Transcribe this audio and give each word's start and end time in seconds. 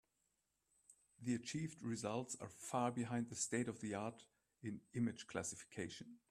The 1.21 1.35
achieved 1.35 1.83
results 1.83 2.35
are 2.41 2.49
far 2.49 2.91
behind 2.91 3.29
the 3.29 3.35
state-of-the-art 3.35 4.23
in 4.63 4.79
image 4.95 5.27
classification. 5.27 6.17